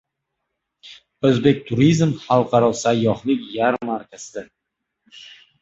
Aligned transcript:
“O‘zbekturizm” 1.31 2.15
xalqaro 2.25 2.71
sayyohlik 2.81 3.47
yarmarkasida 3.59 4.47